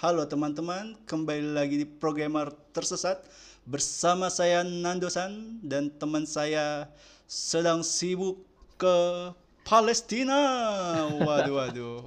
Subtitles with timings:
[0.00, 3.20] Halo teman-teman, kembali lagi di Programmer Tersesat
[3.68, 6.88] bersama saya Nandosan dan teman saya
[7.28, 8.40] sedang sibuk
[8.80, 8.96] ke
[9.60, 10.40] Palestina.
[11.20, 12.00] Waduh, waduh.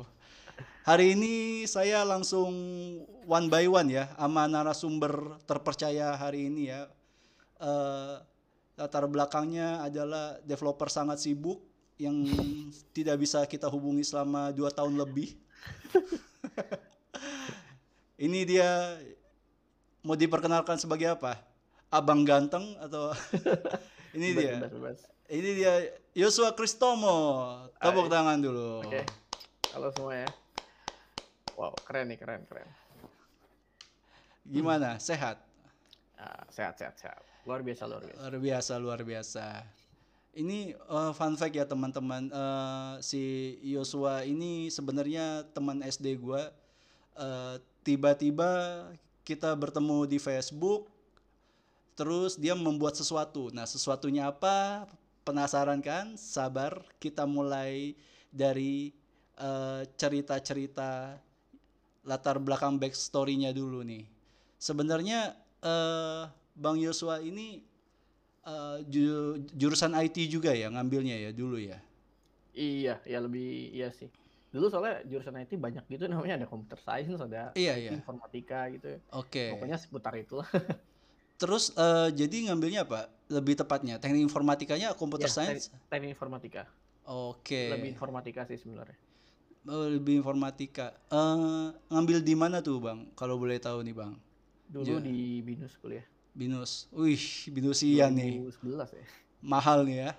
[0.89, 2.49] Hari ini saya langsung
[3.29, 6.89] one by one ya, sama narasumber terpercaya hari ini ya.
[7.61, 8.15] Eh,
[8.73, 11.61] latar belakangnya adalah developer sangat sibuk
[12.01, 12.25] yang
[12.89, 15.37] tidak bisa kita hubungi selama dua tahun lebih.
[18.13, 18.69] Ini dia
[20.05, 21.41] mau diperkenalkan sebagai apa?
[21.89, 23.09] Abang ganteng atau
[24.17, 24.61] ini dia.
[25.33, 25.73] Ini dia
[26.13, 27.57] Yosua Kristomo.
[27.81, 28.13] Tepuk Hai.
[28.13, 28.85] tangan dulu.
[28.85, 29.01] Oke.
[29.73, 30.29] Halo semua ya.
[31.57, 32.69] Wow, keren nih, keren, keren.
[34.45, 35.01] Gimana?
[35.01, 35.41] Sehat?
[36.17, 37.21] Ah, sehat, sehat, sehat.
[37.49, 38.19] Luar biasa, luar biasa.
[38.21, 39.45] Luar biasa, luar biasa.
[40.33, 42.29] Ini eh, fun fact ya teman-teman.
[42.29, 43.21] Eh, si
[43.65, 46.53] Yosua ini sebenarnya teman SD gua.
[47.17, 48.51] Eh, Tiba-tiba
[49.27, 50.87] kita bertemu di Facebook.
[51.93, 53.53] Terus dia membuat sesuatu.
[53.53, 54.89] Nah, sesuatunya apa?
[55.23, 56.17] Penasaran kan?
[56.17, 57.93] Sabar, kita mulai
[58.33, 58.89] dari
[59.37, 61.21] eh, cerita-cerita
[62.03, 64.03] latar belakang backstory-nya dulu nih.
[64.57, 66.23] Sebenarnya eh,
[66.57, 67.61] Bang Yosua ini
[68.45, 71.79] eh, ju- jurusan IT juga ya ngambilnya ya dulu ya.
[72.65, 73.47] Iya, ya lebih
[73.77, 74.09] iya sih.
[74.53, 77.89] Dulu soalnya jurusan IT banyak gitu namanya ada computer science, ada Iya iya.
[77.89, 79.01] informatika gitu.
[79.09, 79.57] Oke.
[79.57, 80.45] Pokoknya seputar itulah.
[81.41, 83.09] Terus eh, jadi ngambilnya apa?
[83.33, 85.73] Lebih tepatnya teknik informatikanya computer Ya, science.
[85.73, 86.61] teknik, teknik informatika.
[87.03, 87.73] Oke.
[87.73, 88.95] Lebih informatika sih sebenarnya.
[89.65, 90.93] Oh, lebih informatika.
[91.09, 93.09] Eh, ngambil di mana tuh bang?
[93.17, 94.13] Kalau boleh tahu nih bang.
[94.69, 95.01] Dulu Ya.
[95.01, 96.05] di BINUS kuliah.
[96.33, 96.89] Binus.
[96.89, 98.41] Wih, Binusian nih.
[98.41, 99.05] 2011 ya.
[99.43, 100.11] Mahal nih ya.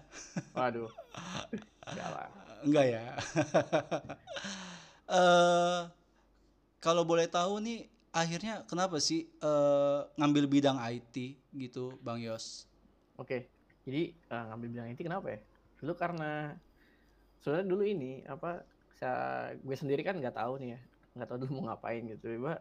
[0.55, 0.91] Waduh.
[1.89, 2.29] Enggak lah.
[2.65, 3.05] Enggak ya.
[5.05, 5.81] Eh
[6.81, 12.65] kalau boleh tahu nih akhirnya kenapa sih eh, ngambil bidang IT gitu Bang Yos?
[13.21, 13.49] Oke,
[13.85, 15.41] jadi eh, ngambil bidang IT kenapa ya?
[15.81, 16.57] Dulu karena
[17.45, 18.65] sebenarnya dulu ini apa
[18.97, 20.81] saya gue sendiri kan nggak tahu nih ya,
[21.21, 22.25] nggak tahu dulu mau ngapain gitu.
[22.33, 22.61] Tiba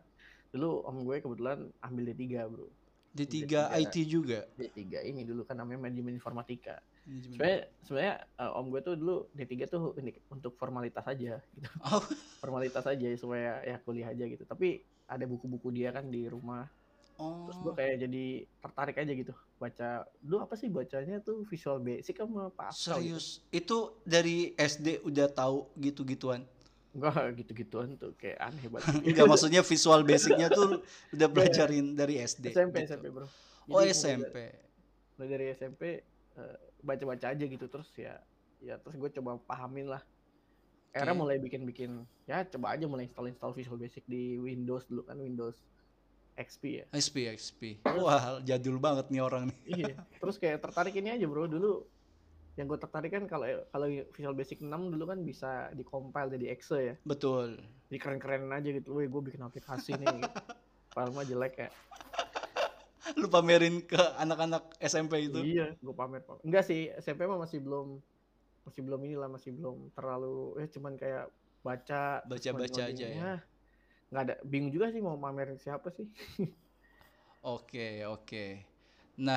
[0.51, 2.67] dulu om gue kebetulan ambil D3 bro.
[3.13, 3.53] D3 D3.
[3.87, 4.39] IT juga.
[4.57, 6.81] D3 ini dulu kan namanya manajemen informatika.
[7.03, 11.69] Sebenarnya sebenarnya eh, om gue tuh dulu D3 tuh ini untuk formalitas aja gitu.
[11.83, 11.99] Oh,
[12.43, 14.47] Formalitas aja supaya ya kuliah aja gitu.
[14.47, 16.63] Tapi ada buku-buku dia kan di rumah.
[17.13, 18.25] Terus gue oh, kayak jadi
[18.63, 19.89] tertarik aja gitu baca.
[20.23, 23.19] Dulu apa sih bacanya tuh Visual Basic sama Pascal gitu.
[23.19, 23.25] serius.
[23.51, 26.47] Itu dari SD udah tahu gitu-gituan.
[26.93, 28.95] Enggak gitu-gituan tuh kayak aneh banget.
[29.07, 30.81] Enggak maksudnya visual basicnya tuh
[31.11, 32.55] udah pelajarin dari SD.
[32.55, 32.95] SMP gitu.
[32.95, 33.27] SMP bro.
[33.27, 34.37] Oh Jadi mulai SMP.
[35.19, 35.83] Mulai dari SMP
[36.39, 38.19] eh, baca-baca aja gitu terus ya
[38.59, 40.03] ya terus gue coba pahamin lah.
[40.93, 45.57] Akhirnya mulai bikin-bikin ya coba aja mulai install-install Visual Basic di Windows dulu kan Windows
[46.37, 46.85] XP ya.
[46.93, 47.61] XP XP.
[47.85, 49.59] Wah jadul banget nih orang nih.
[49.65, 49.95] iya.
[50.21, 51.85] Terus kayak tertarik ini aja bro dulu
[52.53, 56.77] yang gue tertarik kan kalau kalau Visual Basic 6 dulu kan bisa di-compile jadi exe
[56.93, 56.95] ya.
[57.01, 57.57] Betul.
[57.89, 58.93] Jadi keren-keren aja gitu.
[58.93, 60.05] Wih, gue bikin aplikasi nih.
[60.21, 60.29] gitu.
[60.93, 61.69] Padahal mah jelek ya.
[63.15, 65.39] Lu pamerin ke anak-anak SMP itu.
[65.39, 66.21] Iya, gue pamer.
[66.21, 66.41] pamer.
[66.41, 67.99] Enggak sih, SMP mah masih belum
[68.63, 71.25] masih belum inilah, masih belum terlalu ya cuman kayak
[71.59, 72.95] baca Baca-baca coding-coding.
[72.95, 73.33] aja ya.
[74.07, 76.07] Nggak ada bingung juga sih mau pamerin siapa sih.
[77.43, 78.63] Oke, oke.
[79.19, 79.35] Nah,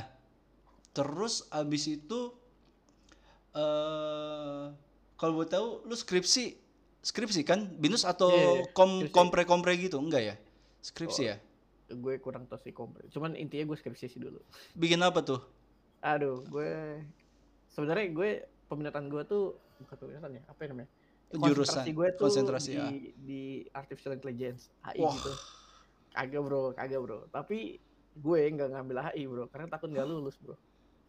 [0.93, 2.31] terus abis itu
[3.53, 4.65] eh
[5.17, 6.55] kalau mau tahu lu skripsi
[7.03, 9.11] skripsi kan binus atau Iya, iya, kom skripsi.
[9.11, 10.35] kompre kompre gitu enggak ya?
[10.81, 11.29] Skripsi Oh.
[11.31, 11.37] ya?
[11.87, 13.07] Gue kurang tahu sih komplit.
[13.15, 14.43] Cuman intinya gue skripsi sih dulu.
[14.75, 15.41] Bikin apa tuh?
[16.03, 17.03] Aduh, gue
[17.71, 18.31] sebenarnya gue
[18.67, 20.91] peminatan gue tuh bukan peminatan ya, apa ya namanya?
[21.27, 22.87] Jurusan, Konsentrasi gue tuh konsentrasi, di, ya.
[23.19, 23.43] di
[23.75, 25.15] artificial intelligence AI Wah.
[25.15, 25.33] gitu.
[26.15, 27.19] Kagak bro, kagak bro.
[27.31, 27.59] Tapi
[28.17, 30.55] gue nggak ngambil AI bro, karena takut nggak lulus bro.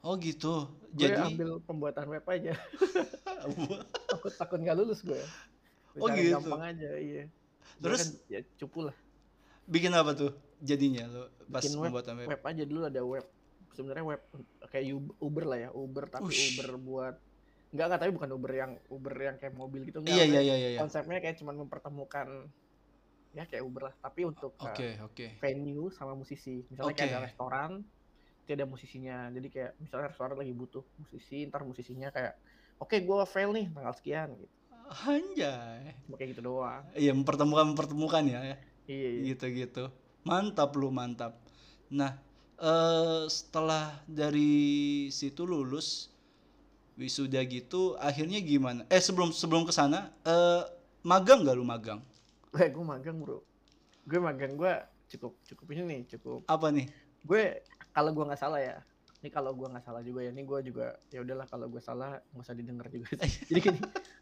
[0.06, 0.70] Oh gitu.
[0.94, 2.54] Gue Jadi ambil pembuatan web aja,
[4.10, 5.22] takut takut nggak lulus gue.
[5.98, 6.38] Oh, gitu.
[6.38, 7.26] gampang aja, iya.
[7.82, 8.00] Gue Terus?
[8.06, 8.98] kan ya cupu lah.
[9.68, 12.28] Bikin apa tuh jadinya lu pas Bikin web, pembuatan web?
[12.32, 13.26] web aja dulu ada web.
[13.76, 14.22] Sebenarnya web
[14.72, 16.56] kayak Ub- Uber lah ya, Uber tapi Ush.
[16.56, 17.16] Uber buat
[17.68, 20.16] Enggak, enggak, tapi bukan Uber yang Uber yang kayak mobil gitu enggak.
[20.16, 20.70] Iya iya iya iya.
[20.74, 20.80] iya.
[20.80, 22.28] konsepnya kayak cuman mempertemukan
[23.36, 25.38] ya kayak Uber lah tapi untuk uh, Oke oke.
[25.38, 27.72] venue sama musisi misalnya kayak ada restoran
[28.48, 32.34] itu ada musisinya jadi kayak misalnya restoran lagi butuh musisi ntar musisinya kayak
[32.80, 34.56] oke gua fail nih tanggal sekian gitu
[34.88, 36.00] Anjay.
[36.08, 38.56] cuma kayak gitu doang Iya mempertemukan mempertemukan ya.
[38.88, 39.90] Iya iya gitu-gitu.
[40.28, 41.40] Mantap lu, mantap.
[41.90, 42.12] Nah,
[42.60, 44.54] eh setelah dari
[45.14, 46.12] situ lulus
[47.00, 48.82] wisuda gitu, akhirnya gimana?
[48.92, 50.64] Eh sebelum sebelum ke sana, eh
[51.06, 52.02] magang gak lu magang?
[52.54, 53.40] Kayak gue magang bro
[54.08, 54.74] gue magang gue
[55.12, 56.88] cukup cukup ini nih cukup Apa nih?
[57.28, 57.44] gue
[57.92, 58.78] kalau gue nggak salah ya
[59.22, 62.20] ini kalau gue nggak salah juga ya ini gue juga ya udahlah kalau gue salah
[62.32, 63.14] nggak usah didengar juga
[63.50, 63.80] jadi gini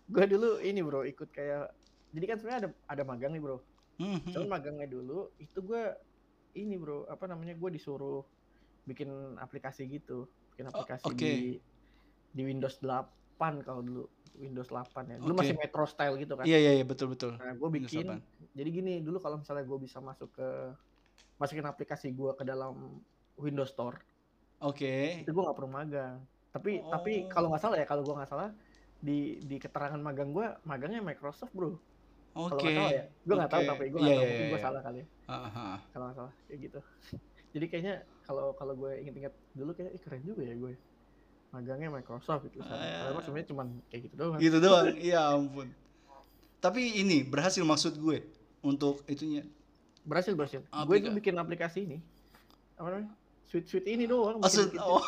[0.10, 1.70] gue dulu ini bro ikut kayak
[2.16, 3.58] jadi kan sebenarnya ada ada magang nih bro
[3.96, 5.84] Hmm, cuman magangnya dulu itu gue
[6.54, 8.28] ini bro apa namanya gue disuruh
[8.84, 11.16] bikin aplikasi gitu bikin Oh, aplikasi oke.
[11.18, 11.36] di
[12.30, 13.00] di Windows 8
[13.62, 14.04] kalau dulu
[14.36, 15.40] Windows 8 ya dulu Oke.
[15.42, 17.40] masih Metro Style gitu kan Iya iya iya betul betul.
[17.40, 18.52] nah gue bikin 8.
[18.52, 20.48] jadi gini dulu kalau misalnya gue bisa masuk ke
[21.36, 23.00] masukin aplikasi gue ke dalam
[23.36, 24.00] Windows Store
[24.58, 25.24] Oke.
[25.24, 26.20] itu gue nggak perlu magang
[26.52, 26.88] tapi Oh.
[26.90, 28.52] tapi kalau nggak salah ya kalau gue nggak salah
[28.98, 31.76] di di keterangan magang gue magangnya Microsoft bro
[32.36, 32.68] Oke.
[32.68, 33.70] salah ya gue nggak tahu Oke.
[33.70, 34.66] tapi gue Iya, nggak tahu iya, mungkin gue iya.
[34.66, 35.78] salah kali ya ah.
[35.90, 36.80] kalau nggak salah kayak gitu
[37.50, 40.74] jadi kayaknya kalau kalau gue inget-inget dulu kayak "Ih, keren juga ya gue
[41.50, 42.76] magangnya Microsoft gitu Ah.
[43.08, 44.86] Padahal sebenarnya cuma kayak gitu doang Gitu doang.
[44.94, 45.68] Iya ampun.
[46.58, 48.20] Tapi ini berhasil maksud gue
[48.60, 49.46] untuk itunya.
[50.04, 51.98] berhasil berhasil gue Aplika- tuh bikin aplikasi ini
[52.76, 53.10] apa namanya
[53.46, 54.82] suite suite ini doang Maksud bikin.
[54.82, 55.04] oh,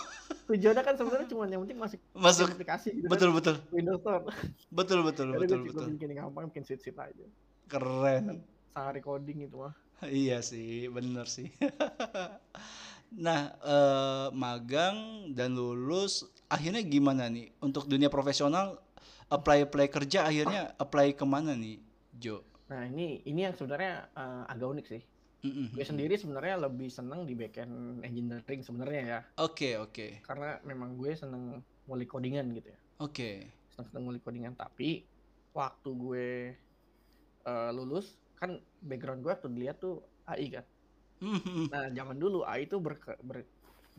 [0.47, 4.21] tujuannya kan sebenarnya cuma yang penting masuk masuk aplikasi gitu kan, betul betul Windows Store
[4.69, 5.85] betul betul Jadi betul betul.
[5.97, 7.25] bikin gampang bikin suite suite aja
[7.67, 8.41] Keren.
[8.71, 9.73] sehari coding itu mah
[10.05, 11.49] Iya sih, bener sih.
[13.17, 18.77] nah, eh, magang dan lulus, akhirnya gimana nih untuk dunia profesional?
[19.25, 21.81] Apply apply kerja akhirnya apply ke mana nih,
[22.13, 22.45] Jo?
[22.67, 25.01] nah ini ini yang sebenarnya eh, agak unik sih
[25.47, 25.71] Mm-mm.
[25.75, 27.73] gue sendiri sebenarnya lebih seneng di backend
[28.07, 31.44] engineering sebenarnya ya Oke oke karena memang gue seneng
[31.85, 33.29] ngulik codingan gitu ya oke.
[33.73, 34.85] seneng seneng ngulik codingan tapi
[35.59, 36.25] waktu gue
[37.47, 38.05] eh, lulus
[38.39, 38.49] kan
[38.89, 39.94] background gue waktu dilihat tuh
[40.29, 40.65] AI kan
[41.21, 42.94] Mhm, nah zaman dulu AI itu ber,
[43.29, 43.49] ber-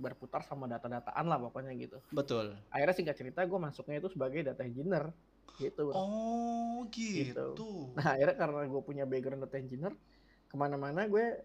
[0.05, 2.57] berputar sama data-dataan lah pokoknya gitu Betul.
[2.73, 5.05] akhirnya singkat cerita gue masuknya itu sebagai data engineer
[5.63, 5.83] gitu.
[5.93, 7.41] Oh Gitu.
[7.41, 7.41] gitu.
[7.97, 9.93] Nah akhirnya karena gue punya background data engineer,
[10.49, 11.45] ke mana-mana gue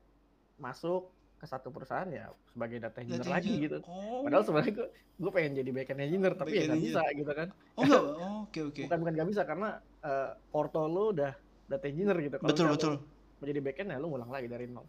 [0.58, 3.64] masuk ke satu perusahaan ya sebagai data engineer Data lagi engineer.
[3.68, 3.78] gitu.
[3.84, 4.24] Oh.
[4.24, 4.88] Padahal sebenarnya gue
[5.20, 7.48] gue pengen jadi backend engineer tapi ya Backend nggak bisa gitu kan.
[7.76, 8.02] Oh enggak.
[8.02, 8.82] Oh, Oke oke.
[8.88, 9.70] Bukan bukan nggak bisa karena
[10.00, 11.32] eh, porto lo udah
[11.68, 12.36] data engineer gitu.
[12.40, 12.94] Kalau Betul betul.
[12.96, 13.12] lo
[13.44, 14.88] Mau jadi backend ya lo ngulang lagi dari nol.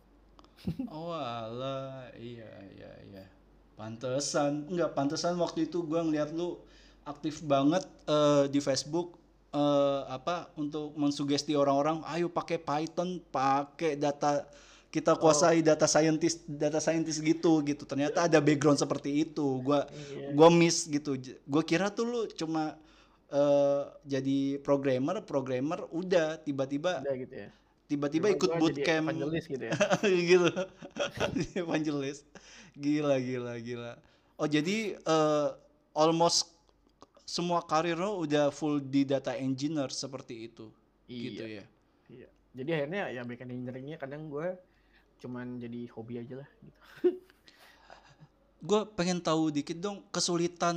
[0.87, 2.47] Oh alah, iya
[2.79, 3.25] iya iya.
[3.75, 6.63] Pantesan, enggak pantesan waktu itu gua ngeliat lu
[7.03, 9.19] aktif banget eh, di Facebook
[9.55, 14.43] eh, apa untuk mensugesti orang-orang, ayo pakai Python, pakai data
[14.91, 17.83] kita kuasai data scientist, data scientist gitu gitu.
[17.83, 19.59] Ternyata ada background seperti itu.
[19.63, 20.31] Gua Iya.
[20.35, 21.19] gua miss gitu.
[21.47, 22.79] Gua kira tuh lu cuma
[23.31, 27.49] eh, jadi programmer, programmer udah tiba-tiba Udah gitu ya.
[27.85, 29.75] tiba-tiba ikut bootcamp evangelis gitu ya.
[30.31, 30.49] gitu
[31.61, 32.23] evangelis
[32.75, 33.93] gila gila gila
[34.39, 35.49] oh jadi eh,
[35.93, 36.54] almost
[37.25, 40.69] semua karir lo udah full di data engineer seperti itu
[41.09, 41.65] gitu iya.
[41.65, 41.67] ya
[42.05, 42.29] Iya.
[42.53, 44.55] Jadi akhirnya ya backend engineeringnya kadang gue
[45.25, 46.79] cuman jadi hobi aja lah gitu.
[48.69, 50.77] gue pengen tahu dikit dong kesulitan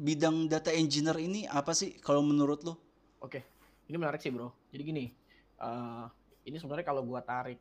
[0.00, 2.80] bidang data engineer ini apa sih kalau menurut lo
[3.20, 3.44] Oke,
[3.84, 4.48] ini menarik sih bro.
[4.72, 5.04] Jadi gini,
[5.60, 6.06] eh
[6.48, 7.60] ini sebenarnya kalau gua tarik,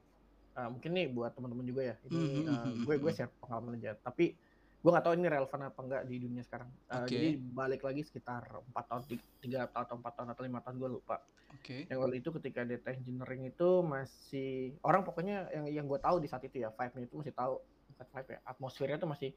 [0.56, 1.96] eh, mungkin nih buat teman-teman juga ya.
[2.08, 3.18] Ini Mhm, eh, mhm, gue gue mhm.
[3.20, 3.92] share pengalaman aja.
[4.00, 4.40] Tapi
[4.80, 6.70] gua nggak tahu ini relevan apa enggak di dunia sekarang.
[6.88, 7.12] Oke.
[7.12, 10.76] Jadi balik lagi sekitar empat tahun, ti- tiga tahun atau empat tahun atau lima tahun
[10.80, 11.18] gue lupa.
[11.52, 14.50] oke Yang waktu itu ketika data engineering itu masih
[14.86, 17.54] orang pokoknya yang yang gue tahu di saat itu ya, vibe-nya itu masih tahu
[17.90, 19.30] bukan vibe ya, atmosfernya itu masih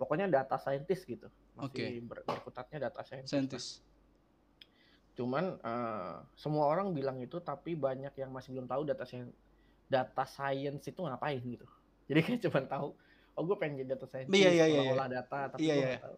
[0.00, 3.30] pokoknya data scientist gitu, masih ber- berkutatnya data scientist.
[3.30, 3.68] scientist
[5.18, 9.36] Cuman eh, semua orang bilang itu tapi banyak yang masih belum tahu data science
[9.90, 11.66] data science itu ngapain gitu.
[12.08, 12.88] Jadi kayak cuma tahu
[13.40, 15.88] oh gue pengen jadi data scientist, Iya, iya, iya, olah data tapi Iya, gue iya.
[15.88, 16.16] nggak tahu.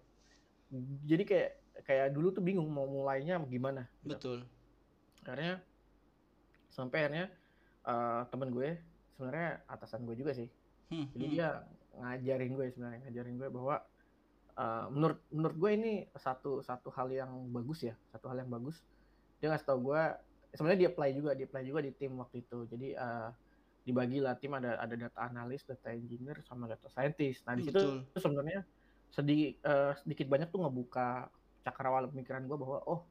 [1.07, 1.51] Jadi kayak
[1.87, 4.11] kayak dulu tuh bingung mau mulainya gimana gitu.
[4.11, 4.39] betul
[5.23, 5.63] Akhirnya
[6.75, 7.27] sampai akhirnya
[7.87, 8.69] eh, temen gue
[9.15, 10.51] sebenarnya atasan gue juga sih.
[10.91, 11.35] Hmm, Jadi hmm.
[11.39, 11.49] dia
[12.03, 13.77] ngajarin gue sebenarnya ngajarin gue bahwa
[14.57, 18.81] uh, menurut menurut gue ini satu satu hal yang bagus ya satu hal yang bagus
[19.41, 20.03] dia ngasih tau gue
[20.57, 23.29] sebenarnya dia apply juga dia apply juga di tim waktu itu jadi uh,
[23.83, 27.79] dibagi lah tim ada ada data analis data engineer sama data scientist nah di situ
[27.79, 28.07] Betul.
[28.07, 28.61] itu sebenarnya
[29.13, 29.53] sedikit
[30.03, 31.29] sedikit banyak tuh ngebuka
[31.63, 33.05] cakrawala pemikiran gue bahwa oh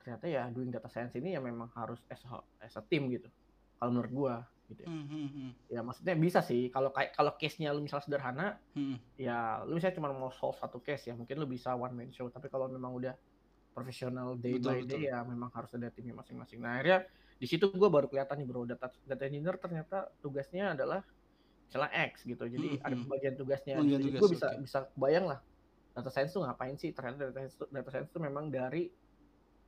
[0.00, 3.28] ternyata ya doing data science ini ya memang harus as a, as a team gitu
[3.76, 4.34] kalau menurut gue
[4.70, 4.88] gitu ya.
[4.88, 8.46] Hmm, hmm, hmm, ya maksudnya bisa sih kalau kayak kalau case-nya lu misalnya sederhana
[8.78, 8.96] hmm.
[9.18, 12.30] ya lu misalnya cuma mau solve satu case ya mungkin lu bisa one man show
[12.30, 13.14] tapi kalau memang udah
[13.74, 14.90] profesional day Betul, by betul.
[14.94, 17.06] day ya memang harus ada timnya masing-masing nah akhirnya
[17.40, 18.68] di situ gue baru kelihatan nih bro.
[18.68, 21.00] Data data engineer ternyata tugasnya adalah
[21.64, 22.44] misalnya X gitu.
[22.44, 23.08] Jadi Hmm, ada hmm.
[23.08, 23.74] bagian tugasnya.
[23.80, 24.60] Bagian jadi tugas, gue bisa oke.
[24.68, 25.40] bisa bayang lah
[25.96, 26.92] data science tuh ngapain sih?
[26.92, 28.92] Ternyata data science tuh, data science tuh memang dari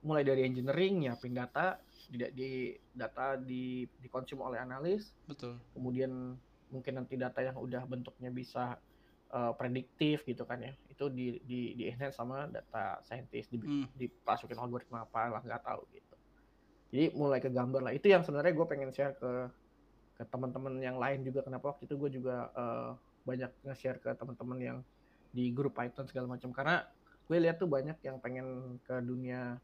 [0.05, 1.79] mulai dari engineering nyiapin data
[2.11, 2.51] di, di
[2.93, 5.17] data di dikonsum oleh analis.
[5.25, 5.57] Betul.
[5.73, 6.37] Kemudian
[6.69, 8.77] mungkin nanti data yang udah bentuknya bisa
[9.33, 13.93] uh, prediktif gitu kan ya itu di di di enhance sama data scientist di, hmm.
[13.97, 16.12] dipasukin algoritma apa lah nggak tahu gitu
[16.93, 17.93] jadi mulai ke gambar lah.
[17.97, 19.49] Itu yang sebenarnya gue pengen share ke
[20.13, 21.41] ke teman-teman yang lain juga.
[21.41, 22.93] Kenapa waktu itu gue juga uh,
[23.25, 24.79] banyak nge-share ke teman-teman yang
[25.33, 26.53] di grup Python segala macam.
[26.53, 26.85] Karena
[27.25, 29.57] gue lihat tuh banyak yang pengen ke dunia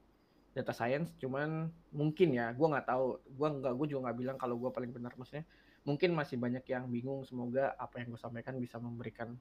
[0.56, 1.12] data science.
[1.20, 3.20] Cuman mungkin ya gue nggak tahu.
[3.36, 5.12] Gue nggak gue juga nggak bilang kalau gue paling benar.
[5.12, 5.44] Maksudnya
[5.84, 7.28] mungkin masih banyak yang bingung.
[7.28, 9.36] Semoga apa yang gue sampaikan bisa memberikan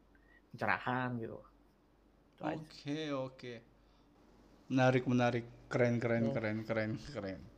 [0.52, 1.40] pencerahan gitu.
[2.44, 2.52] Oke
[3.16, 3.32] oke.
[3.32, 3.58] Okay.
[4.68, 5.48] menarik menarik.
[5.72, 6.36] Keren keren hmm.
[6.36, 7.57] keren keren keren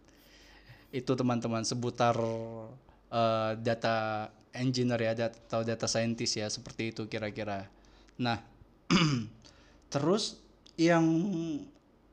[0.90, 7.70] itu teman-teman seputar uh, data engineer ya data, atau data scientist ya seperti itu kira-kira
[8.18, 8.42] nah
[9.94, 10.42] terus
[10.80, 11.06] yang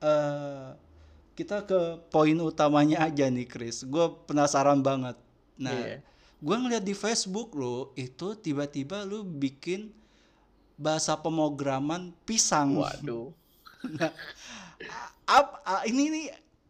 [0.03, 0.75] uh,
[1.37, 3.85] kita ke poin utamanya aja nih Chris.
[3.85, 5.21] Gue penasaran banget.
[5.61, 6.01] Nah, yeah.
[6.41, 9.93] gue ngeliat di Facebook lo itu tiba-tiba lu bikin
[10.81, 12.81] bahasa pemrograman pisang.
[12.81, 13.37] Waduh.
[14.01, 14.11] nah,
[15.29, 16.27] ap, ini nih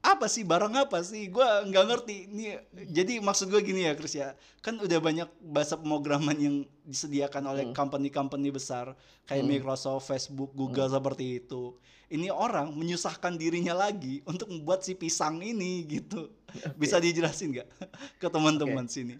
[0.06, 2.54] apa sih barang apa sih gue nggak ngerti ini
[2.86, 7.64] jadi maksud gue gini ya Chris ya kan udah banyak bahasa pemrograman yang disediakan oleh
[7.66, 7.74] hmm.
[7.74, 8.94] company-company besar
[9.26, 9.50] kayak hmm.
[9.50, 10.94] Microsoft, Facebook, Google hmm.
[10.94, 11.74] seperti itu
[12.14, 16.70] ini orang menyusahkan dirinya lagi untuk membuat si pisang ini gitu okay.
[16.80, 17.68] bisa dijelasin nggak
[18.22, 18.94] ke teman-teman okay.
[19.02, 19.14] sini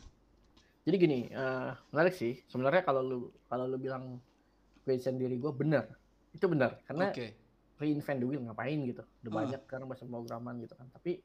[0.86, 3.18] jadi gini uh, menarik sih sebenarnya kalau lu
[3.50, 4.22] kalau lu bilang
[4.86, 5.90] question diri gue benar
[6.30, 7.34] itu benar karena okay
[7.76, 9.02] reinvent the wheel ngapain gitu.
[9.24, 9.36] Udah uh.
[9.44, 10.86] banyak karena bahasa pemrograman gitu kan.
[10.92, 11.20] Tapi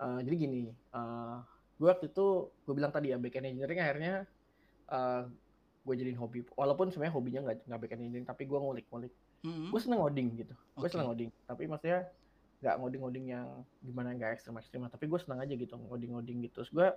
[0.00, 0.60] uh, jadi gini
[0.92, 1.36] uh, eh,
[1.78, 2.26] gue waktu itu
[2.66, 4.14] gue bilang tadi ya backend engineering akhirnya
[4.92, 5.24] uh,
[5.84, 6.44] gue jadiin hobi.
[6.52, 9.14] Walaupun sebenarnya hobinya nggak nggak backend engineering tapi gue ngulik-ngulik.
[9.38, 9.70] Mm-hmm.
[9.70, 10.54] gue seneng ngoding gitu.
[10.54, 10.80] Okay.
[10.82, 11.30] gue seneng ngoding.
[11.46, 12.00] Tapi maksudnya
[12.58, 13.46] nggak ngoding-ngoding yang
[13.86, 16.60] gimana nggak ekstrim-ekstrim tapi gue seneng aja gitu ngoding-ngoding gitu.
[16.60, 16.88] Terus gue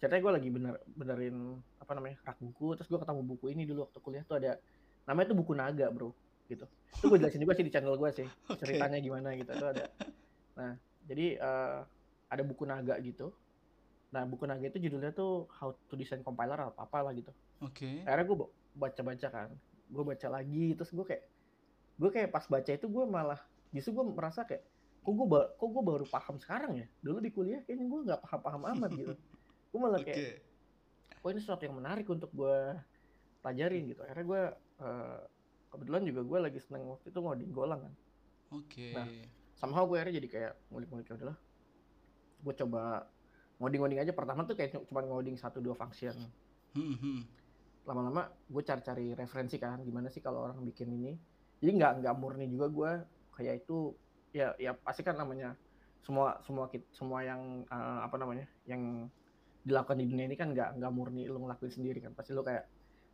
[0.00, 1.36] ceritanya gue lagi bener benerin
[1.78, 2.74] apa namanya rak buku.
[2.80, 4.56] Terus gue ketemu buku ini dulu waktu kuliah tuh ada
[5.04, 6.16] namanya tuh buku naga bro
[6.48, 6.66] gitu.
[7.00, 8.58] Itu gue jelasin juga sih di channel gue sih okay.
[8.60, 9.84] ceritanya gimana gitu itu ada.
[10.58, 10.72] Nah
[11.04, 11.80] jadi uh,
[12.28, 13.32] ada buku naga gitu.
[14.12, 17.32] Nah buku naga itu judulnya tuh how to design compiler apa apa lah gitu.
[17.64, 17.84] Oke.
[17.84, 17.96] Okay.
[18.04, 18.38] akhirnya gue
[18.74, 19.48] baca baca kan
[19.84, 21.24] gue baca lagi terus gue kayak
[21.94, 23.38] gue kayak pas baca itu gue malah
[23.70, 24.66] justru gue merasa kayak
[25.04, 26.86] kok gue kok gue baru paham sekarang ya?
[27.04, 29.14] Dulu di kuliah kayaknya gue nggak paham paham amat gitu.
[29.70, 31.22] Gue malah kayak okay.
[31.22, 32.58] oh ini sesuatu yang menarik untuk gue
[33.44, 34.00] pelajarin gitu.
[34.02, 34.42] Akhirnya gue
[34.80, 35.20] uh,
[35.74, 37.94] kebetulan juga gue lagi seneng waktu itu ngoding golang kan.
[38.54, 38.70] Oke.
[38.70, 38.92] Okay.
[38.94, 39.06] nah
[39.58, 41.38] somehow gue akhirnya jadi kayak ngulik-ngulik ya udahlah
[42.44, 42.82] gue coba
[43.58, 44.12] ngoding-ngoding aja.
[44.12, 46.14] Pertama tuh kayak cuma ngoding satu dua function.
[46.74, 47.20] Hmm, hmm.
[47.84, 49.80] lama-lama gue cari-cari referensi kan.
[49.80, 51.16] Gimana sih kalau orang bikin ini?
[51.60, 52.90] Jadi nggak nggak murni juga gue
[53.34, 53.96] kayak itu
[54.34, 55.54] ya ya pasti kan namanya
[56.04, 59.08] semua semua semua yang uh, apa namanya yang
[59.64, 62.12] dilakukan di dunia ini kan nggak nggak murni lo ngelakuin sendiri kan.
[62.12, 62.68] Pasti lo kayak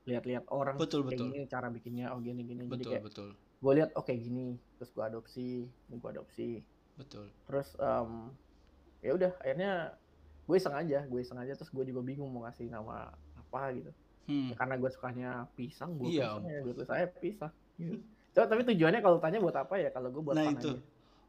[0.08, 1.26] lihat-lihat orang betul, kayak betul.
[1.28, 3.28] gini cara bikinnya oh gini gini betul, jadi kayak betul.
[3.36, 6.48] gue lihat oke okay, gini terus gue adopsi ini gue adopsi
[6.96, 8.32] betul terus um,
[9.04, 9.96] ya udah akhirnya
[10.48, 13.92] gue iseng aja gue iseng aja terus gue juga bingung mau ngasih nama apa gitu
[14.28, 14.48] hmm.
[14.52, 18.00] ya, karena gue sukanya pisang gue iya, ya gue tulis saya pisang gitu.
[18.30, 20.70] Coba, tapi tujuannya kalau tanya buat apa ya kalau gue buat nah, fun itu.
[20.70, 20.80] aja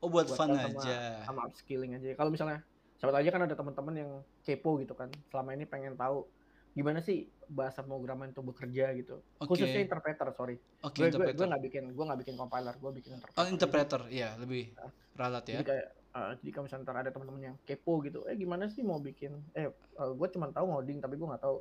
[0.02, 0.98] oh buat, buat fun sama, aja
[1.28, 2.64] sama upskilling aja kalau misalnya
[3.02, 4.12] siapa aja kan ada teman-teman yang
[4.46, 6.26] kepo gitu kan selama ini pengen tahu
[6.72, 9.20] gimana sih bahasa pemrograman itu bekerja gitu?
[9.38, 9.48] Okay.
[9.48, 10.56] khususnya interpreter sorry.
[10.80, 14.02] Okay, gue gue nggak bikin gue nggak bikin compiler gue bikin interpreter oh interpreter.
[14.08, 15.60] Iya lebih nah, ralat ya.
[15.60, 19.04] jadi kayak uh, jadi kalau misalnya ada teman-teman yang kepo gitu eh gimana sih mau
[19.04, 19.36] bikin?
[19.52, 19.68] Eh
[20.00, 21.58] uh, gue cuma tahu ngoding tapi gue nggak tahu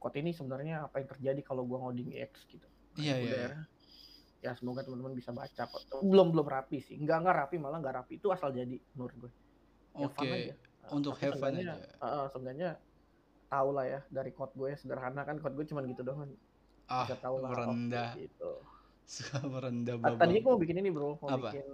[0.00, 2.68] code ini sebenarnya apa yang terjadi kalau gue ngoding X gitu.
[2.96, 3.48] Iya nah, iya, iya.
[4.40, 5.80] Ya semoga teman-teman bisa baca kok.
[6.00, 6.96] Belum belum rapi sih.
[6.96, 8.12] Nggak nggak rapi malah nggak rapi.
[8.16, 9.32] Itu asal jadi menurut gue
[9.96, 10.16] ya, oke.
[10.16, 10.52] okay.
[10.92, 11.74] untuk have fun aja.
[11.98, 12.78] uh, sebenarnya
[13.46, 16.30] tahu lah ya dari code gue sederhana kan code gue cuma gitu doang
[16.90, 18.52] ah bisa tahu lah merendah gitu
[19.52, 20.18] merendah babang.
[20.18, 21.50] tadinya gue mau bikin ini bro mau Apa?
[21.50, 21.66] bikin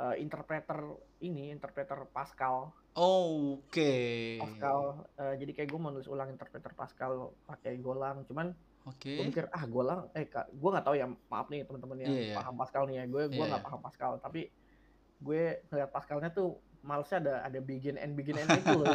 [0.00, 0.80] uh, interpreter
[1.20, 4.40] ini interpreter Pascal oh, oke okay.
[4.40, 8.52] Pascal uh, jadi kayak gue mau nulis ulang interpreter Pascal pakai Golang cuman
[8.82, 9.14] Oke.
[9.14, 9.14] Okay.
[9.14, 12.34] Gue mikir ah Golang, eh kak, gue nggak tahu ya maaf nih teman-teman yang yeah,
[12.34, 12.38] yeah.
[12.42, 14.50] paham Pascal nih ya, gue gue nggak yeah, paham Pascal, tapi
[15.22, 18.90] gue ngeliat Pascalnya tuh malesnya ada ada begin and begin and itu loh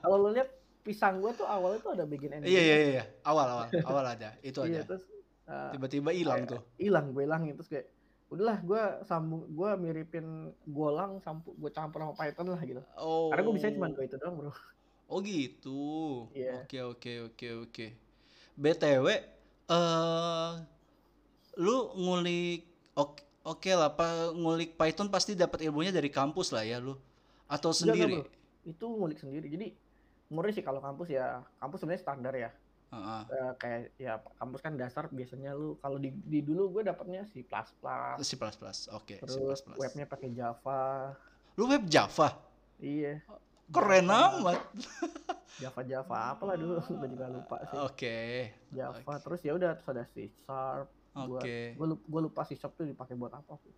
[0.00, 0.48] kalau lo lihat
[0.86, 2.46] pisang gue tuh awalnya tuh ada bikin ending.
[2.46, 4.94] Iya iya iya, awal awal awal ada, itu iya, ada.
[4.94, 5.02] terus
[5.50, 6.62] uh, tiba-tiba hilang tuh.
[6.78, 7.90] Hilang, gue hilangin terus kayak
[8.30, 12.82] udahlah gue sambung gue miripin golang sampu gue campur sama Python lah gitu.
[12.94, 13.34] Oh.
[13.34, 14.54] Karena gue bisa cuma gue itu doang bro.
[15.10, 15.82] Oh gitu.
[16.30, 16.62] Iya.
[16.62, 17.86] Oke oke oke oke.
[18.56, 19.20] btw, eh
[19.68, 20.56] uh,
[21.60, 22.64] lu ngulik
[22.96, 26.96] oke oke lah, apa ngulik Python pasti dapat ilmunya dari kampus lah ya lu
[27.46, 28.24] atau sendiri?
[28.24, 28.32] Enggak,
[28.66, 29.46] itu ngulik sendiri.
[29.46, 29.66] Jadi
[30.30, 32.50] murni sih kalau kampus ya kampus sebenarnya standar ya.
[32.86, 33.22] Heeh.
[33.30, 37.42] Eh, kayak ya kampus kan dasar biasanya lu kalau di, di dulu gue dapatnya C++,
[37.42, 38.38] C++.
[38.94, 39.22] Oke, C++.
[39.22, 41.14] terus webnya pakai Java.
[41.58, 42.36] Lu web Java?
[42.78, 43.24] Iya,
[43.72, 44.38] Keren Java.
[44.38, 44.60] amat.
[45.58, 47.78] Java Java apalah dulu gue juga lupa sih.
[47.82, 48.18] Oke.
[48.70, 50.88] Java terus ya udah terus ada C Sharp.
[51.16, 51.72] Oke.
[51.74, 53.72] gue lupa, gue lupa C Sharp tuh dipakai buat apa sih.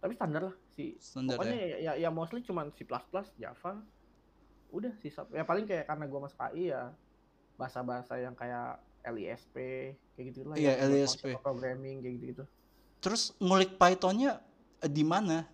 [0.00, 1.66] Tapi standar lah si Standar pokoknya ya.
[1.68, 2.82] ya, ya, ya mostly cuman C++,
[3.38, 3.72] Java.
[4.76, 5.28] Udah Sharp.
[5.34, 6.82] Ya paling kayak karena gue masuk AI ya
[7.60, 8.80] bahasa-bahasa yang kayak
[9.14, 9.54] LISP
[10.14, 11.24] kayak gitu lah yang buat LISP.
[11.44, 12.44] programming kayak gitu-gitu.
[13.00, 14.40] Terus ngulik Pythonnya
[14.84, 15.44] eh, di mana?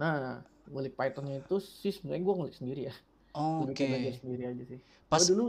[0.00, 0.14] Nah,
[0.70, 2.94] ngulik Pythonnya itu sih sebenarnya gue ngulik sendiri ya.
[3.58, 3.88] Gue Oke.
[3.90, 4.80] belajar sendiri aja sih.
[5.10, 5.42] Pas Gua dulu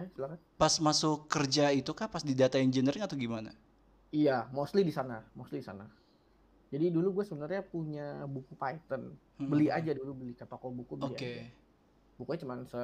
[0.00, 0.40] eh silakan.
[0.60, 3.50] pas masuk kerja itu kah pas di data engineering atau gimana?
[4.18, 5.84] Iya, mostly di sana, mostly di sana.
[6.72, 8.02] Jadi dulu gue sebenarnya punya
[8.34, 9.02] buku Python.
[9.38, 9.50] Hmm.
[9.50, 11.24] Beli aja dulu beli ke toko buku beli Oke.
[11.24, 11.42] aja.
[12.20, 12.82] Bukunya cuma se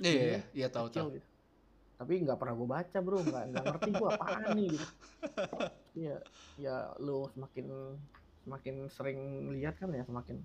[0.00, 1.12] Iya, iya, iya tahu tahu.
[1.12, 1.28] gitu.
[2.00, 4.86] Tapi nggak pernah gue baca bro, nggak nggak ngerti gue apaan nih gitu.
[5.92, 6.16] Iya,
[6.56, 7.66] ya lu semakin
[8.40, 9.20] semakin sering
[9.52, 10.40] lihat kan ya semakin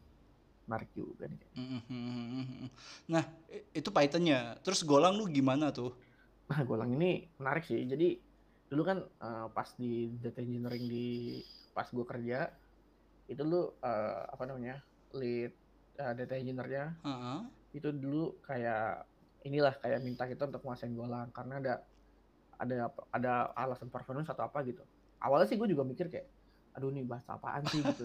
[0.68, 1.40] menarik juga nih.
[3.08, 3.24] Nah,
[3.72, 4.60] itu Pythonnya.
[4.60, 5.96] Terus Golang lu gimana tuh?
[6.52, 7.88] Nah, Golang ini menarik sih.
[7.88, 8.20] Jadi
[8.68, 11.06] dulu kan eh, pas di data engineering di
[11.72, 12.50] pas gue kerja
[13.30, 14.82] itu lu eh, apa namanya
[15.16, 15.54] lead
[15.96, 17.40] eh, data engineer-nya Heeh.
[17.76, 19.06] Itu dulu kayak
[19.48, 21.74] inilah kayak minta kita untuk nguasain Golang karena ada
[22.62, 22.76] ada
[23.12, 23.32] ada
[23.64, 24.84] alasan performance atau apa gitu.
[25.24, 26.28] Awalnya sih gue juga mikir kayak
[26.76, 28.04] aduh nih bahasa apaan sih gitu.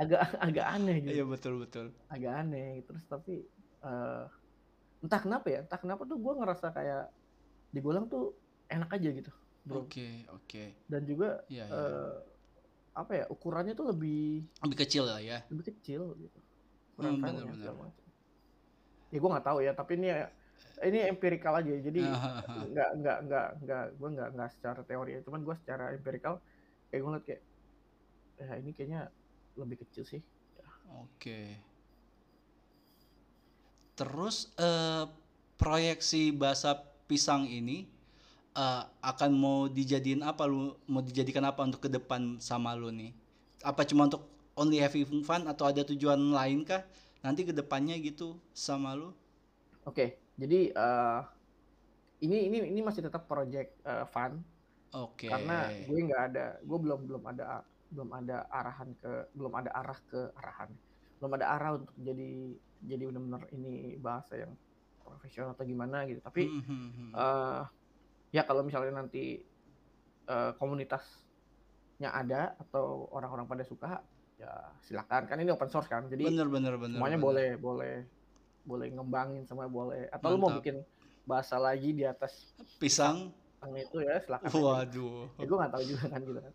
[0.00, 1.14] Agak agak aneh gitu.
[1.16, 1.86] Iya betul betul.
[2.14, 3.32] Agak aneh terus tapi
[3.86, 4.22] eh,
[5.04, 7.02] entah kenapa ya, entah kenapa tuh gue ngerasa kayak
[7.74, 8.22] di Golang tuh
[8.70, 9.30] enak aja gitu.
[9.70, 10.64] Oke, oke.
[10.90, 11.74] Dan juga Iya, iya.
[11.78, 12.14] eh,
[13.00, 15.38] apa ya ukurannya tuh lebih Lebih kecil lah ya.
[15.50, 16.38] lebih kecil gitu.
[17.00, 17.92] Hmm, filenya bener-bener.
[19.10, 20.08] Ya gue nggak tahu ya, tapi ini
[20.80, 21.72] ini empirical aja.
[21.76, 22.64] Jadi Hahaha.
[22.70, 25.20] nggak nggak nggak nggak gue nggak nggak secara teori ya.
[25.26, 26.40] Cuman gue secara empirical
[26.88, 27.42] kayak gue ngeliat kayak
[28.40, 29.00] ya ini kayaknya
[29.60, 30.22] lebih kecil sih.
[31.04, 31.60] Oke.
[33.98, 35.04] Terus eh,
[35.60, 37.84] proyeksi bahasa pisang ini
[38.56, 40.72] eh, akan mau dijadiin apa lu?
[40.88, 43.12] Mau dijadikan apa untuk ke depan sama lu nih?
[43.60, 44.24] Apa cuma untuk
[44.56, 46.80] only having fun atau ada tujuan lain kah?
[47.20, 49.12] Nanti ke depannya gitu sama lu?
[49.84, 51.20] Oke, jadi eh,
[52.24, 54.40] ini ini ini masih tetap project eh, fun
[54.92, 55.28] Oke.
[55.28, 59.98] karena gue nggak ada, gue belum belum ada belum ada arahan ke belum ada arah
[60.08, 60.70] ke arahan,
[61.20, 62.30] belum ada arah untuk jadi
[62.80, 64.52] jadi benar-benar ini bahasa yang
[65.04, 66.20] profesional atau gimana gitu.
[66.24, 67.62] Tapi hmm, eh
[68.30, 69.44] ya kalau misalnya nanti
[70.28, 74.00] eh, komunitasnya ada atau orang-orang pada suka
[74.40, 76.96] ya silakan kan ini open source kan jadi bener bener bener.
[76.96, 77.28] semuanya bener.
[77.28, 77.94] boleh boleh
[78.64, 80.64] boleh ngembangin semua boleh atau lu mau Mantap.
[80.64, 80.76] bikin
[81.28, 83.28] bahasa lagi di atas Pisang.
[83.60, 84.48] yang itu ya silakan.
[84.48, 85.28] Waduh.
[85.36, 86.54] ya gue nggak tahu juga kan gitu kan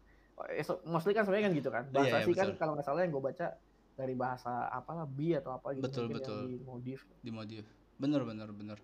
[0.51, 2.59] Eh, so- mostly kan sebenarnya kan gitu kan bahasa Iya, iya, sih kan betul.
[2.59, 3.47] kalau nggak salah yang gue baca
[3.95, 6.35] dari bahasa apalah bi atau apa gitu Betul, mungkin betul.
[6.35, 8.77] yang dimodif dimodif bener bener bener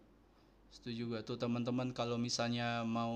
[0.71, 3.11] setuju gak tuh teman-teman kalau misalnya mau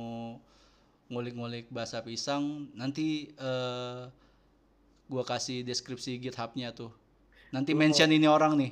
[1.08, 4.04] ngulik-ngulik bahasa pisang nanti eh
[5.06, 6.92] gua kasih deskripsi GitHub-nya tuh.
[7.52, 7.78] Nanti Oh.
[7.78, 8.72] mention ini orang nih.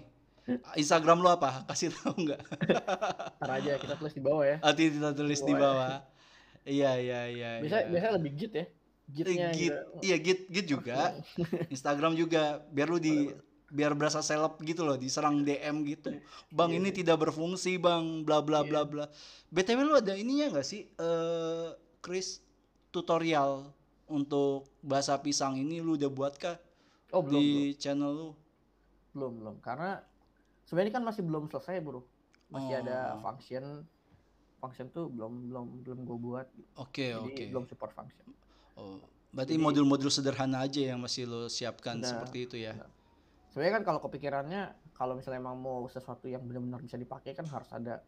[0.76, 1.64] Instagram lu apa?
[1.72, 2.42] Kasih tahu nggak?
[3.40, 4.58] Ntar aja kita tulis di bawah ya.
[4.60, 6.04] Nanti kita tulis di bawah.
[6.64, 7.88] Iya iya iya biasa iya.
[7.88, 8.64] biasa lebih git ya.
[8.64, 8.68] Eh,
[9.08, 9.72] gitnya git.
[9.72, 9.80] gitu.
[10.04, 11.16] iya git git juga.
[11.76, 12.60] Instagram juga.
[12.76, 13.32] Biar lu di
[13.74, 16.12] biar berasa seleb gitu loh diserang DM gitu.
[16.52, 16.96] Bang Iya ini sih.
[17.02, 18.28] tidak berfungsi bang.
[18.28, 18.68] Bla bla Iya.
[18.68, 19.06] bla bla.
[19.48, 20.92] Btw lu ada ininya nggak sih?
[20.92, 21.68] Eh
[22.04, 22.44] Chris
[22.92, 23.72] tutorial
[24.08, 26.58] untuk bahasa pisang ini lu udah buat kah?
[27.14, 28.30] Oh belum di belum channel lu?
[29.14, 29.56] Belum belum.
[29.62, 30.02] Karena
[30.66, 32.02] sebenarnya kan masih belum selesai bro.
[32.50, 33.22] Masih ada Oh.
[33.22, 33.86] function.
[34.58, 36.48] Function tuh belum belum belum gue buat.
[36.76, 37.44] Oke jadi oke.
[37.52, 38.28] belum support function.
[38.76, 39.00] Oh
[39.34, 42.78] berarti modul-modul sederhana aja yang masih lo siapkan Benar, seperti itu ya?
[42.78, 42.90] benar.
[43.50, 44.62] sebenarnya kan kalau kepikirannya
[44.94, 48.06] kalau misalnya emang mau sesuatu yang benar-benar bisa dipakai kan harus ada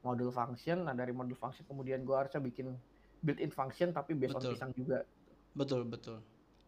[0.00, 0.84] modul function.
[0.84, 2.72] Nah dari modul function kemudian gue harusnya bikin
[3.20, 4.52] built-in function tapi based on Betul.
[4.56, 5.04] pisang juga
[5.52, 6.18] betul betul.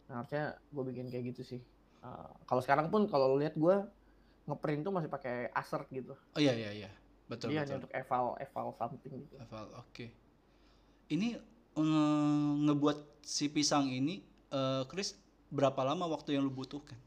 [0.09, 1.61] Nah harusnya gue bikin kayak gitu sih.
[2.05, 3.75] Uh, kalau sekarang pun kalau lu lihat gue
[4.45, 6.13] ngeprint tuh masih pakai assert gitu.
[6.13, 6.89] Oh iya iya iya.
[7.25, 7.79] Betul jadi hanya betul.
[7.85, 9.35] untuk eval eval something gitu.
[9.41, 10.05] Hafal, oke.
[11.09, 11.27] Ini
[11.77, 14.21] eh, ngebuat si pisang ini,
[14.53, 15.17] eh, Chris,
[15.49, 16.97] berapa lama waktu yang lu butuhkan?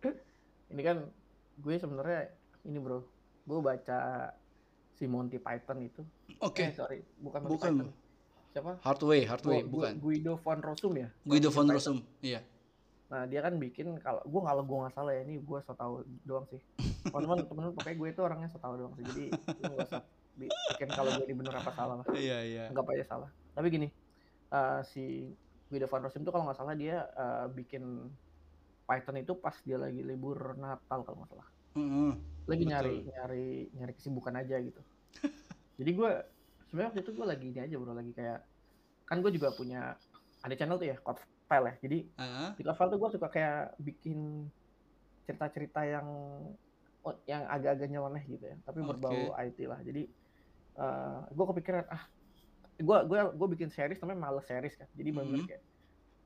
[0.72, 1.04] ini kan
[1.60, 2.32] gue sebenarnya
[2.64, 3.04] ini bro.
[3.44, 4.32] Gue baca
[4.96, 6.00] si Monty Python itu.
[6.40, 7.72] Oke, eh sorry bukan Monty bukan.
[7.76, 8.07] Python
[8.48, 9.94] siapa Hardway, Hardway, Gu- bukan.
[9.98, 11.66] Guido von Rossum ya Guido von.
[11.66, 12.40] Rossum, iya.
[13.08, 16.00] nah dia kan bikin kalau gue kalau gue nggak salah ya ini gue so tau
[16.22, 16.60] doang sih
[17.08, 20.02] teman-teman teman-teman pokoknya gue itu orangnya so tau doang sih jadi lu nggak usah
[20.34, 22.64] bi- bikin kalau gue ini bener apa salah lah Iya, iya.
[22.68, 23.88] anggap aja salah tapi gini
[24.50, 25.32] eh, si
[25.66, 28.12] Guido van Rossum tuh kalau nggak salah dia eh, bikin
[28.84, 32.12] Python itu pas dia lagi libur Natal kalau nggak salah Heeh.
[32.44, 32.72] lagi Betul.
[32.72, 34.80] nyari nyari nyari kesibukan aja gitu
[35.80, 36.10] jadi gue
[36.68, 37.92] sebenarnya waktu itu gue lagi ini aja bro.
[37.96, 38.38] Lagi kayak
[39.08, 39.78] kan gue juga punya
[40.44, 41.74] ada channel tuh ya Code File ya.
[41.84, 42.58] Jadi Heeh.
[42.58, 44.18] di Code File tuh gue suka kayak bikin
[45.26, 46.08] cerita-cerita yang
[47.04, 48.56] oh, yang agak-agak nyeleneh gitu ya.
[48.64, 49.80] Tapi berbau IT lah.
[49.84, 50.08] Jadi
[51.36, 52.02] gue kepikiran ah
[52.78, 54.88] gue gue gue bikin series namanya males series kan.
[54.94, 55.48] Jadi bener-bener Mhm.
[55.48, 55.62] kayak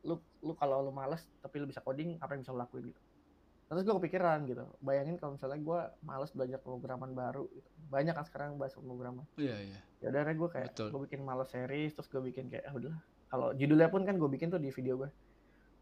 [0.06, 0.14] lu
[0.46, 2.84] lu kalau lu males tapi lu bisa coding apa yang bisa lu lakuin?
[2.92, 3.00] Gitu
[3.72, 7.64] terus gue kepikiran gitu bayangin kalau misalnya gue males belajar pemrograman baru gitu.
[7.88, 9.78] banyak kan sekarang bahasa pemrograman Iya, iya.
[10.04, 10.88] ya udah gue kayak Betul.
[10.92, 12.92] gue bikin males series terus gue bikin kayak ah udah
[13.32, 15.08] kalau judulnya pun kan gue bikin tuh di video gue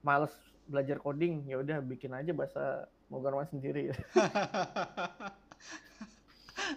[0.06, 0.30] males
[0.70, 3.90] belajar coding ya udah bikin aja bahasa pemrograman sendiri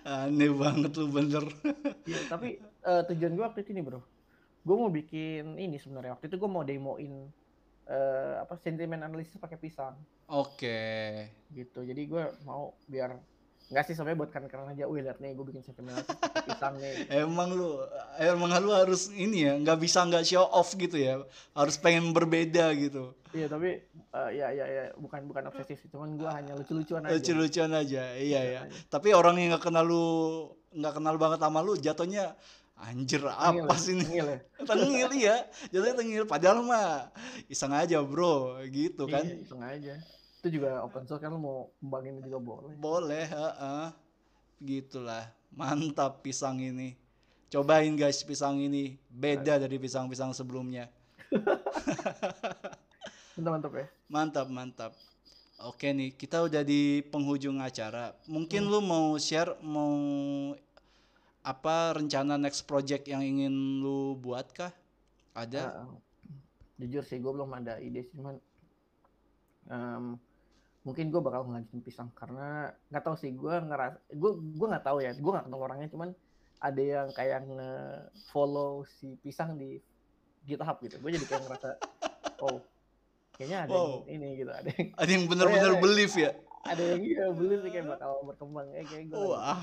[0.03, 1.45] Aneh banget lu bener.
[2.03, 4.01] Iya, tapi eh, tujuan gue waktu itu nih bro,
[4.65, 7.29] gue mau bikin ini sebenarnya waktu itu gue mau demoin
[7.87, 9.95] eh, apa sentimen analisis pakai pisang
[10.29, 10.79] Oke.
[11.53, 11.85] gitu.
[11.85, 13.13] Jadi gue mau biar
[13.73, 14.85] nggak sih sebenarnya buat keren-keren aja.
[14.85, 16.93] Wih lihat nih gue bikin sentimen analisis pakai pisang nih.
[17.25, 17.81] Emang lu
[18.21, 21.21] emang lu harus ini ya, nggak bisa nggak show off gitu ya.
[21.57, 23.13] Harus pengen berbeda gitu.
[23.33, 27.17] Iya tapi eh, ya ya ya bukan bukan obsesif sih, cuman gue hanya lucu-lucuan aja.
[27.17, 28.03] Lucu-lucuan aja.
[28.13, 28.61] Iya ya.
[28.67, 28.77] Aja.
[28.89, 30.05] Tapi orang yang nggak kenal lu
[30.73, 32.33] nggak kenal banget sama lu jatuhnya
[32.77, 34.03] anjir apa ya, sih ini?
[34.03, 34.39] tengil ya.
[34.69, 35.37] Tengil ya.
[35.71, 37.13] Jatuhnya tengil padahal mah
[37.47, 38.59] iseng aja, Bro.
[38.67, 39.23] Gitu kan.
[39.23, 39.93] Iya, iseng aja.
[40.43, 42.73] Itu juga open source kan mau kembangin juga boleh.
[42.75, 43.85] Boleh, heeh.
[44.59, 45.31] Gitulah.
[45.53, 46.97] Mantap pisang ini.
[47.53, 48.97] Cobain guys pisang ini.
[49.07, 50.89] Beda dari pisang-pisang sebelumnya.
[53.33, 53.85] Mantap mantap ya.
[54.13, 54.91] Mantap, mantap.
[55.65, 58.13] Oke nih, kita udah di penghujung acara.
[58.29, 59.95] Mungkin lu mau share mau
[61.43, 64.71] apa rencana next project yang ingin lu buat kah?
[65.33, 65.83] Ada?
[65.83, 65.91] Ah,
[66.75, 68.35] jujur sih gue belum ada ide sih cuman
[69.65, 70.15] em,
[70.83, 74.97] mungkin gue bakal ngelanjutin pisang karena nggak tahu sih gue ngeras gue gue nggak tahu
[74.99, 76.09] ya gue nggak kenal orangnya cuman
[76.59, 77.71] ada yang kayak nge
[78.29, 79.79] follow si pisang di
[80.43, 81.69] GitHub gitu gue jadi kayak ngerasa
[82.45, 82.59] oh
[83.33, 83.87] kayaknya ada Wow.
[84.03, 85.83] yang ini gitu ada yang Ada yang bener-bener Oh, iya, iya.
[85.83, 86.31] believe ya?
[86.63, 89.59] ada yang iya beli sih kayak bakal berkembang eh kayak gue Wah.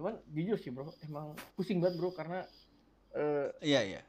[0.00, 2.48] Cuman jujur sih bro emang pusing banget bro karena
[3.12, 4.00] eh, Iya, iya.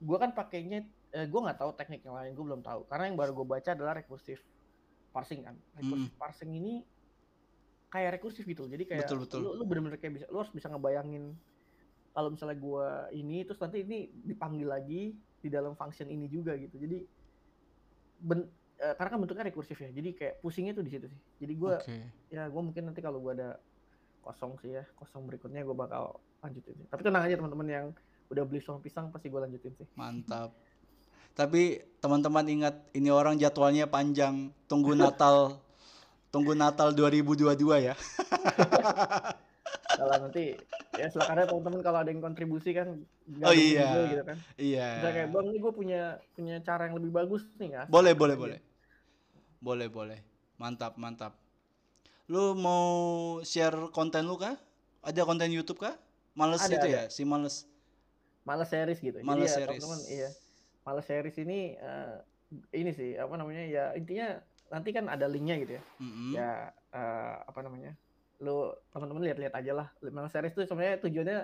[0.00, 3.18] gue kan pakainya eh, gue nggak tahu teknik yang lain gue belum tahu karena yang
[3.20, 4.40] baru gue baca adalah recursive
[5.12, 6.80] parsing kan recursive parsing ini
[7.86, 9.38] kayak rekursif gitu jadi kayak Betul, betul.
[9.44, 11.36] lu lu bener-bener kayak bisa lu harus bisa ngebayangin
[12.10, 16.74] kalau misalnya gue ini terus nanti ini dipanggil lagi di dalam function ini juga gitu
[16.74, 17.06] jadi
[18.18, 21.52] ben, eh, karena kan bentuknya rekursif ya jadi kayak pusingnya tuh di situ sih jadi
[21.54, 21.96] gue Oke.
[22.34, 23.62] ya gue mungkin nanti kalau gue ada
[24.24, 26.86] kosong sih ya kosong berikutnya gue bakal lanjutin sih.
[26.88, 27.86] tapi tenang aja teman-teman yang
[28.32, 30.56] udah beli sama pisang pasti gue lanjutin sih Mantap.
[31.34, 34.54] Tapi teman-teman ingat ini orang jadwalnya panjang.
[34.70, 35.58] Tunggu Natal.
[36.34, 37.94] tunggu Natal 2022 ya.
[39.94, 40.58] kalau nanti
[40.98, 42.98] ya silakan aja teman-teman kalau ada yang kontribusi kan
[43.46, 43.86] Oh iya.
[43.94, 44.86] juga gitu kan Iya.
[44.98, 46.02] Misalnya kayak bang ini gue punya
[46.34, 48.58] punya cara yang lebih bagus nih ya Boleh, boleh, boleh.
[49.62, 50.18] Boleh, boleh.
[50.58, 51.38] Mantap, mantap.
[52.32, 52.86] Lu mau
[53.44, 54.56] share konten lu kah?
[55.04, 55.94] Ada konten YouTube kah?
[56.34, 56.96] Males Ada, itu ada.
[56.96, 57.68] ya, si males.
[58.44, 59.80] males series gitu Males jadi ya series.
[59.80, 60.28] teman-teman iya
[60.84, 62.14] males series ini eh,
[62.76, 64.36] ini sih apa namanya ya intinya
[64.68, 66.30] nanti kan ada linknya gitu ya Mm-mm.
[66.36, 66.50] ya
[66.92, 67.96] eh, apa namanya
[68.44, 71.38] lu teman-teman lihat-lihat aja lah males series tuh sebenarnya tujuannya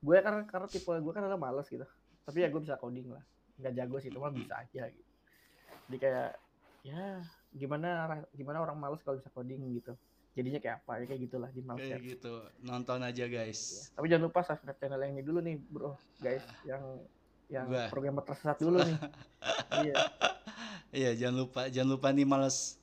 [0.00, 1.84] gue kan karena tipe gue kan adalah males gitu
[2.24, 3.20] tapi ya gue bisa coding lah
[3.60, 5.10] nggak jago sih cuma bisa aja gitu
[5.92, 6.30] jadi kayak
[6.88, 7.20] ya
[7.52, 7.88] gimana
[8.32, 9.92] gimana orang males kalau bisa coding gitu.
[10.32, 12.34] Jadinya kayak apa ya kayak gitulah di males Kayak series gitu.
[12.64, 13.92] Nonton aja, guys.
[13.92, 16.82] tapi jangan lupa subscribe channel yang ini dulu nih bro guys yang
[17.52, 17.84] yang Gua.
[17.92, 18.96] programmer tersesat dulu nih.
[19.82, 19.94] Iya.
[20.92, 22.76] Iya, jangan lupa, jangan lupa nih males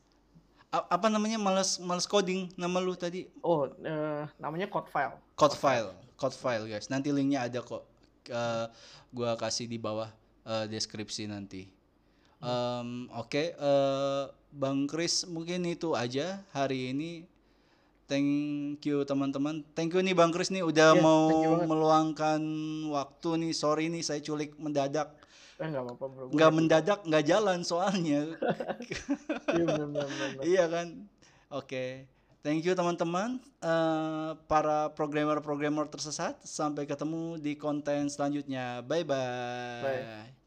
[0.69, 3.25] A- apa namanya males males coding nama lu tadi?
[3.41, 6.85] Oh eh, namanya code file code file code file guys.
[6.93, 7.81] Nanti linknya ada kok.
[8.29, 8.65] Eh,
[9.09, 10.13] gua kasih di bawah
[10.45, 11.65] eh, deskripsi nanti
[12.39, 14.23] Em, oke eh,
[14.55, 17.27] bang Chris mungkin itu aja hari ini.
[18.09, 19.61] Thank you teman-teman.
[19.77, 22.41] Thank you nih bang Chris nih udah Iya, mau meluangkan
[22.89, 23.53] waktu nih.
[23.53, 25.13] Sorry nih saya culik mendadak.
[25.61, 26.23] Eh nggak apa-apa bro.
[26.25, 26.57] Gua nggak happy.
[26.57, 28.21] mendadak nggak jalan soalnya.
[29.53, 30.41] Iya bener bener bener.
[30.41, 30.87] iya kan?
[31.53, 32.07] Oke.
[32.39, 33.37] Thank you teman-teman.
[33.59, 38.79] Eh, para programmer-programmer tersesat sampai ketemu di konten selanjutnya.
[38.87, 40.38] Bye bye, Bye.